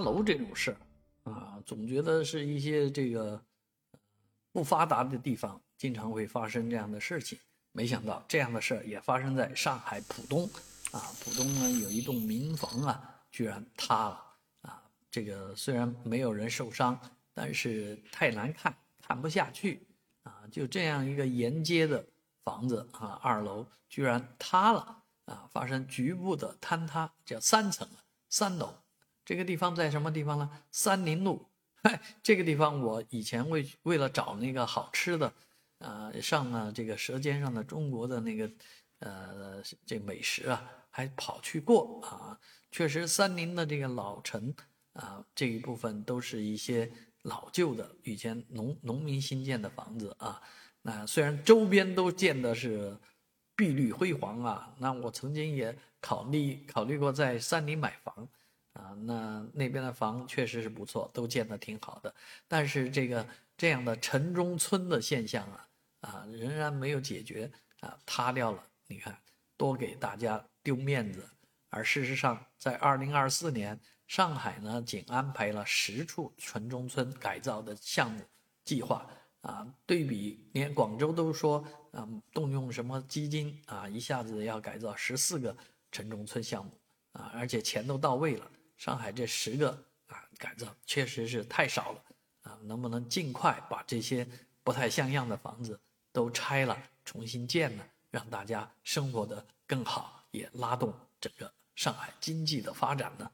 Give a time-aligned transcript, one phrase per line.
[0.00, 0.76] 楼这种事
[1.24, 3.40] 啊，总觉得是一些这个
[4.52, 7.38] 不发达的地方经常会发生这样的事情。
[7.72, 10.44] 没想到这样的事也发生在上海浦东
[10.90, 10.98] 啊！
[11.22, 14.24] 浦东呢有一栋民房啊，居然塌了
[14.62, 14.82] 啊！
[15.10, 16.98] 这个虽然没有人受伤，
[17.34, 19.86] 但是太难看，看不下去
[20.22, 20.42] 啊！
[20.50, 22.04] 就这样一个沿街的
[22.42, 25.46] 房子啊，二楼居然塌了啊！
[25.52, 27.86] 发生局部的坍塌，叫三层
[28.28, 28.74] 三楼。
[29.28, 30.50] 这个地方在什么地方呢？
[30.70, 31.44] 三林路。
[31.82, 35.30] 嗨，这个地方我以前为为了找那个好吃的，
[35.80, 38.50] 呃，上了这个《舌尖上的中国》的那个，
[39.00, 42.40] 呃，这美食啊，还跑去过啊。
[42.70, 44.54] 确实，三林的这个老城
[44.94, 46.90] 啊，这一部分都是一些
[47.24, 50.40] 老旧的以前农农民新建的房子啊。
[50.80, 52.98] 那虽然周边都建的是
[53.54, 58.26] 碧绿辉煌啊，那我曾经也考虑考虑过在三林买房。
[59.02, 62.14] 那那边的房确实是不错，都建得挺好的。
[62.46, 65.68] 但是这个这样的城中村的现象啊，
[66.00, 68.62] 啊，仍然没有解决啊，塌掉了。
[68.86, 69.18] 你看，
[69.56, 71.28] 多给大家丢面子。
[71.70, 78.22] 而事实上，在二零二四年，上海呢仅安排了十处城中村改造的项目
[78.64, 79.06] 计划
[79.42, 85.54] 啊，对比连广州都说啊，动用什么基金啊，一下子要改造十四个
[85.92, 86.72] 城中村项目
[87.12, 88.50] 啊，而且钱都到位了。
[88.78, 89.70] 上海这十个
[90.06, 92.02] 啊改造确实是太少了
[92.42, 94.26] 啊，能不能尽快把这些
[94.62, 95.78] 不太像样的房子
[96.12, 97.84] 都拆了，重新建呢？
[98.10, 103.30] 让大家生活的更好，也拉动整个上海经济的发展呢？